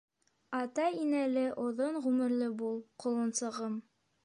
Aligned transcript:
Ата-инәле, 0.59 1.43
оҙон 1.65 2.01
ғүмерле 2.07 2.49
бул, 2.63 2.83
ҡолонсағым! 3.05 3.81